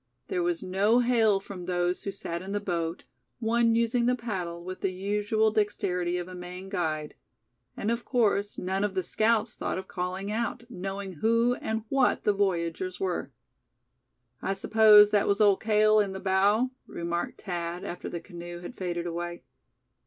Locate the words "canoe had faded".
18.19-19.05